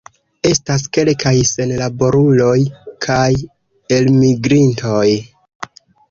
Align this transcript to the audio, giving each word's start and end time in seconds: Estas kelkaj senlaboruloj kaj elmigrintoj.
Estas 0.51 0.83
kelkaj 0.97 1.33
senlaboruloj 1.49 2.55
kaj 3.07 3.27
elmigrintoj. 3.99 5.05